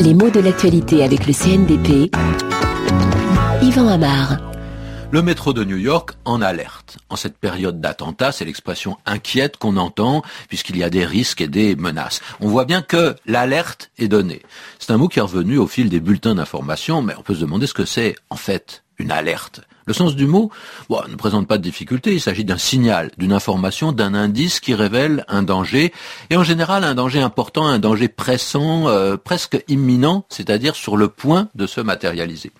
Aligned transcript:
Les 0.00 0.14
mots 0.14 0.30
de 0.30 0.40
l'actualité 0.40 1.02
avec 1.02 1.26
le 1.26 1.32
CNDP. 1.32 2.14
Yvan 3.62 3.88
Amar. 3.88 4.36
Le 5.12 5.22
métro 5.22 5.52
de 5.52 5.64
New 5.64 5.76
York 5.76 6.12
en 6.24 6.42
alerte. 6.42 6.98
En 7.08 7.16
cette 7.16 7.38
période 7.38 7.80
d'attentat, 7.80 8.32
c'est 8.32 8.44
l'expression 8.44 8.98
inquiète 9.06 9.56
qu'on 9.56 9.76
entend 9.76 10.22
puisqu'il 10.48 10.76
y 10.76 10.84
a 10.84 10.90
des 10.90 11.04
risques 11.04 11.40
et 11.40 11.48
des 11.48 11.76
menaces. 11.76 12.20
On 12.40 12.48
voit 12.48 12.64
bien 12.64 12.82
que 12.82 13.14
l'alerte 13.24 13.90
est 13.98 14.08
donnée. 14.08 14.42
C'est 14.78 14.92
un 14.92 14.96
mot 14.96 15.08
qui 15.08 15.18
est 15.18 15.22
revenu 15.22 15.58
au 15.58 15.66
fil 15.66 15.88
des 15.88 16.00
bulletins 16.00 16.34
d'information, 16.34 17.02
mais 17.02 17.14
on 17.16 17.22
peut 17.22 17.34
se 17.34 17.40
demander 17.40 17.66
ce 17.66 17.74
que 17.74 17.84
c'est 17.84 18.16
en 18.30 18.36
fait 18.36 18.82
une 18.98 19.12
alerte. 19.12 19.60
Le 19.86 19.94
sens 19.94 20.16
du 20.16 20.26
mot 20.26 20.50
ne 20.90 21.14
présente 21.14 21.46
pas 21.46 21.58
de 21.58 21.62
difficulté, 21.62 22.12
il 22.12 22.20
s'agit 22.20 22.44
d'un 22.44 22.58
signal, 22.58 23.12
d'une 23.18 23.32
information, 23.32 23.92
d'un 23.92 24.14
indice 24.14 24.58
qui 24.58 24.74
révèle 24.74 25.24
un 25.28 25.44
danger, 25.44 25.92
et 26.28 26.36
en 26.36 26.42
général 26.42 26.82
un 26.82 26.96
danger 26.96 27.20
important, 27.20 27.66
un 27.66 27.78
danger 27.78 28.08
pressant, 28.08 28.88
euh, 28.88 29.16
presque 29.16 29.62
imminent, 29.68 30.26
c'est-à-dire 30.28 30.74
sur 30.74 30.96
le 30.96 31.06
point 31.06 31.48
de 31.54 31.68
se 31.68 31.80
matérialiser. 31.80 32.50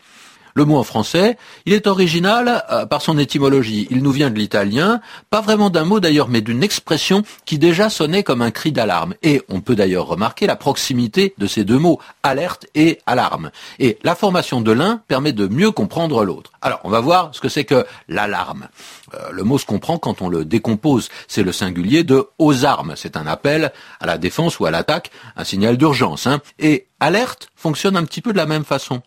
Le 0.56 0.64
mot 0.64 0.78
en 0.78 0.84
français, 0.84 1.36
il 1.66 1.74
est 1.74 1.86
original 1.86 2.64
euh, 2.72 2.86
par 2.86 3.02
son 3.02 3.18
étymologie. 3.18 3.86
Il 3.90 4.02
nous 4.02 4.10
vient 4.10 4.30
de 4.30 4.38
l'italien, 4.38 5.02
pas 5.28 5.42
vraiment 5.42 5.68
d'un 5.68 5.84
mot 5.84 6.00
d'ailleurs, 6.00 6.30
mais 6.30 6.40
d'une 6.40 6.62
expression 6.62 7.24
qui 7.44 7.58
déjà 7.58 7.90
sonnait 7.90 8.22
comme 8.22 8.40
un 8.40 8.50
cri 8.50 8.72
d'alarme. 8.72 9.12
Et 9.22 9.42
on 9.50 9.60
peut 9.60 9.76
d'ailleurs 9.76 10.06
remarquer 10.06 10.46
la 10.46 10.56
proximité 10.56 11.34
de 11.36 11.46
ces 11.46 11.64
deux 11.64 11.78
mots, 11.78 12.00
alerte 12.22 12.64
et 12.74 13.00
alarme. 13.04 13.50
Et 13.78 13.98
la 14.02 14.14
formation 14.14 14.62
de 14.62 14.72
l'un 14.72 15.02
permet 15.08 15.34
de 15.34 15.46
mieux 15.46 15.72
comprendre 15.72 16.24
l'autre. 16.24 16.52
Alors, 16.62 16.80
on 16.84 16.88
va 16.88 17.00
voir 17.00 17.28
ce 17.32 17.42
que 17.42 17.50
c'est 17.50 17.64
que 17.64 17.84
l'alarme. 18.08 18.68
Euh, 19.12 19.28
le 19.32 19.44
mot 19.44 19.58
se 19.58 19.66
comprend 19.66 19.98
quand 19.98 20.22
on 20.22 20.30
le 20.30 20.46
décompose. 20.46 21.10
C'est 21.28 21.42
le 21.42 21.52
singulier 21.52 22.02
de 22.02 22.28
aux 22.38 22.64
armes. 22.64 22.94
C'est 22.96 23.18
un 23.18 23.26
appel 23.26 23.72
à 24.00 24.06
la 24.06 24.16
défense 24.16 24.58
ou 24.58 24.64
à 24.64 24.70
l'attaque, 24.70 25.10
un 25.36 25.44
signal 25.44 25.76
d'urgence. 25.76 26.26
Hein. 26.26 26.40
Et 26.58 26.86
alerte 26.98 27.50
fonctionne 27.56 27.98
un 27.98 28.04
petit 28.04 28.22
peu 28.22 28.32
de 28.32 28.38
la 28.38 28.46
même 28.46 28.64
façon. 28.64 29.02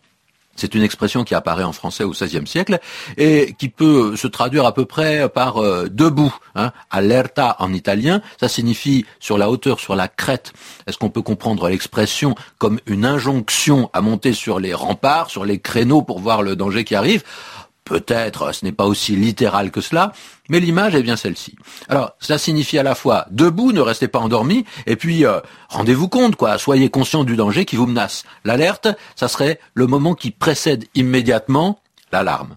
C'est 0.60 0.74
une 0.74 0.82
expression 0.82 1.24
qui 1.24 1.34
apparaît 1.34 1.64
en 1.64 1.72
français 1.72 2.04
au 2.04 2.10
XVIe 2.10 2.46
siècle 2.46 2.78
et 3.16 3.54
qui 3.58 3.70
peut 3.70 4.14
se 4.14 4.26
traduire 4.26 4.66
à 4.66 4.74
peu 4.74 4.84
près 4.84 5.26
par 5.30 5.56
euh, 5.56 5.88
debout. 5.90 6.34
Hein. 6.54 6.72
Alerta 6.90 7.56
en 7.60 7.72
italien, 7.72 8.20
ça 8.38 8.48
signifie 8.48 9.06
sur 9.20 9.38
la 9.38 9.50
hauteur, 9.50 9.80
sur 9.80 9.96
la 9.96 10.06
crête. 10.06 10.52
Est-ce 10.86 10.98
qu'on 10.98 11.08
peut 11.08 11.22
comprendre 11.22 11.66
l'expression 11.68 12.34
comme 12.58 12.78
une 12.84 13.06
injonction 13.06 13.88
à 13.94 14.02
monter 14.02 14.34
sur 14.34 14.60
les 14.60 14.74
remparts, 14.74 15.30
sur 15.30 15.46
les 15.46 15.58
créneaux 15.58 16.02
pour 16.02 16.18
voir 16.18 16.42
le 16.42 16.56
danger 16.56 16.84
qui 16.84 16.94
arrive? 16.94 17.22
Peut-être, 17.90 18.54
ce 18.54 18.64
n'est 18.64 18.70
pas 18.70 18.84
aussi 18.84 19.16
littéral 19.16 19.72
que 19.72 19.80
cela, 19.80 20.12
mais 20.48 20.60
l'image 20.60 20.94
est 20.94 21.02
bien 21.02 21.16
celle-ci. 21.16 21.56
Alors, 21.88 22.12
ça 22.20 22.38
signifie 22.38 22.78
à 22.78 22.84
la 22.84 22.94
fois 22.94 23.26
debout, 23.32 23.72
ne 23.72 23.80
restez 23.80 24.06
pas 24.06 24.20
endormi, 24.20 24.64
et 24.86 24.94
puis 24.94 25.26
euh, 25.26 25.40
rendez-vous 25.68 26.06
compte, 26.06 26.36
quoi, 26.36 26.56
soyez 26.56 26.88
conscient 26.88 27.24
du 27.24 27.34
danger 27.34 27.64
qui 27.64 27.74
vous 27.74 27.88
menace. 27.88 28.22
L'alerte, 28.44 28.86
ça 29.16 29.26
serait 29.26 29.58
le 29.74 29.88
moment 29.88 30.14
qui 30.14 30.30
précède 30.30 30.84
immédiatement 30.94 31.80
l'alarme. 32.12 32.54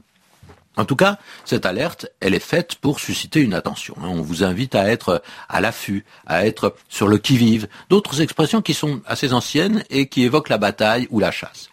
En 0.78 0.86
tout 0.86 0.96
cas, 0.96 1.18
cette 1.46 1.66
alerte, 1.66 2.06
elle 2.20 2.36
est 2.36 2.40
faite 2.40 2.76
pour 2.76 3.00
susciter 3.00 3.42
une 3.42 3.56
attention. 3.56 3.96
On 4.04 4.22
vous 4.22 4.44
invite 4.44 4.76
à 4.76 4.88
être 4.88 5.24
à 5.50 5.62
l'affût, 5.62 6.06
à 6.28 6.46
être 6.46 6.76
sur 6.90 7.08
le 7.08 7.18
qui-vive. 7.18 7.68
D'autres 7.90 8.22
expressions 8.22 8.62
qui 8.62 8.76
sont 8.76 9.02
assez 9.08 9.34
anciennes 9.34 9.84
et 9.90 10.10
qui 10.10 10.22
évoquent 10.26 10.50
la 10.50 10.60
bataille 10.60 11.08
ou 11.10 11.20
la 11.20 11.32
chasse. 11.32 11.70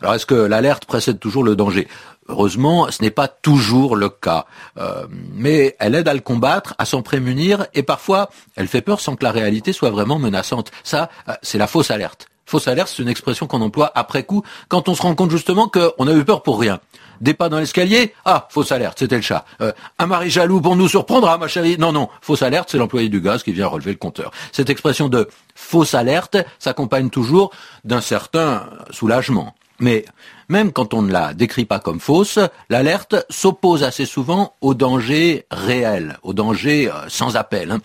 Alors 0.00 0.14
est-ce 0.14 0.26
que 0.26 0.34
l'alerte 0.34 0.84
précède 0.84 1.20
toujours 1.20 1.44
le 1.44 1.54
danger? 1.54 1.86
Heureusement, 2.28 2.90
ce 2.90 3.02
n'est 3.02 3.10
pas 3.10 3.26
toujours 3.26 3.96
le 3.96 4.08
cas, 4.08 4.46
euh, 4.78 5.06
mais 5.10 5.76
elle 5.80 5.94
aide 5.96 6.06
à 6.06 6.14
le 6.14 6.20
combattre, 6.20 6.74
à 6.78 6.84
s'en 6.84 7.02
prémunir, 7.02 7.66
et 7.74 7.82
parfois, 7.82 8.30
elle 8.54 8.68
fait 8.68 8.80
peur 8.80 9.00
sans 9.00 9.16
que 9.16 9.24
la 9.24 9.32
réalité 9.32 9.72
soit 9.72 9.90
vraiment 9.90 10.18
menaçante. 10.18 10.70
Ça, 10.84 11.10
euh, 11.28 11.32
c'est 11.42 11.58
la 11.58 11.66
fausse 11.66 11.90
alerte. 11.90 12.28
Fausse 12.46 12.68
alerte, 12.68 12.92
c'est 12.94 13.02
une 13.02 13.08
expression 13.08 13.46
qu'on 13.46 13.60
emploie 13.60 13.90
après 13.94 14.24
coup, 14.24 14.42
quand 14.68 14.88
on 14.88 14.94
se 14.94 15.02
rend 15.02 15.14
compte 15.14 15.30
justement 15.30 15.68
qu'on 15.68 16.06
a 16.06 16.12
eu 16.12 16.24
peur 16.24 16.42
pour 16.42 16.60
rien. 16.60 16.80
Des 17.20 17.34
pas 17.34 17.48
dans 17.48 17.58
l'escalier, 17.58 18.14
ah, 18.24 18.48
fausse 18.50 18.72
alerte, 18.72 18.98
c'était 18.98 19.16
le 19.16 19.22
chat. 19.22 19.44
Euh, 19.60 19.72
un 19.98 20.06
mari 20.06 20.28
jaloux 20.28 20.60
pour 20.60 20.76
nous 20.76 20.88
surprendre, 20.88 21.28
ah 21.28 21.38
ma 21.38 21.48
chérie, 21.48 21.76
non, 21.78 21.92
non, 21.92 22.08
fausse 22.20 22.42
alerte, 22.42 22.68
c'est 22.70 22.78
l'employé 22.78 23.08
du 23.08 23.20
gaz 23.20 23.42
qui 23.42 23.52
vient 23.52 23.66
relever 23.66 23.92
le 23.92 23.96
compteur. 23.96 24.30
Cette 24.52 24.70
expression 24.70 25.08
de 25.08 25.28
fausse 25.54 25.94
alerte 25.94 26.36
s'accompagne 26.58 27.10
toujours 27.10 27.52
d'un 27.84 28.00
certain 28.00 28.66
soulagement. 28.90 29.54
Mais 29.82 30.04
même 30.48 30.72
quand 30.72 30.94
on 30.94 31.02
ne 31.02 31.12
la 31.12 31.34
décrit 31.34 31.64
pas 31.64 31.80
comme 31.80 32.00
fausse, 32.00 32.38
l'alerte 32.70 33.26
s'oppose 33.28 33.82
assez 33.82 34.06
souvent 34.06 34.54
au 34.60 34.74
danger 34.74 35.44
réel, 35.50 36.18
au 36.22 36.32
danger 36.32 36.88
euh, 36.88 37.08
sans 37.08 37.36
appel. 37.36 37.72
Hein. 37.72 37.80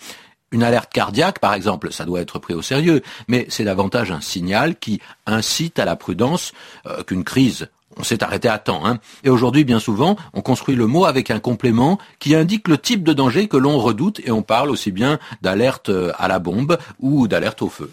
Une 0.52 0.62
alerte 0.62 0.90
cardiaque, 0.92 1.40
par 1.40 1.52
exemple, 1.52 1.92
ça 1.92 2.06
doit 2.06 2.20
être 2.20 2.38
pris 2.38 2.54
au 2.54 2.62
sérieux, 2.62 3.02
mais 3.26 3.46
c'est 3.50 3.64
davantage 3.64 4.12
un 4.12 4.20
signal 4.20 4.76
qui 4.76 5.00
incite 5.26 5.78
à 5.78 5.84
la 5.84 5.96
prudence 5.96 6.52
euh, 6.86 7.02
qu'une 7.02 7.24
crise. 7.24 7.68
On 7.96 8.04
s'est 8.04 8.22
arrêté 8.22 8.48
à 8.48 8.58
temps. 8.58 8.86
Hein. 8.86 8.98
Et 9.24 9.28
aujourd'hui, 9.28 9.64
bien 9.64 9.80
souvent, 9.80 10.16
on 10.32 10.40
construit 10.40 10.76
le 10.76 10.86
mot 10.86 11.04
avec 11.04 11.32
un 11.32 11.40
complément 11.40 11.98
qui 12.20 12.36
indique 12.36 12.68
le 12.68 12.78
type 12.78 13.02
de 13.02 13.12
danger 13.12 13.48
que 13.48 13.56
l'on 13.56 13.78
redoute 13.78 14.20
et 14.24 14.30
on 14.30 14.42
parle 14.42 14.70
aussi 14.70 14.92
bien 14.92 15.18
d'alerte 15.42 15.88
euh, 15.88 16.12
à 16.16 16.28
la 16.28 16.38
bombe 16.38 16.78
ou 17.00 17.26
d'alerte 17.26 17.60
au 17.60 17.68
feu. 17.68 17.90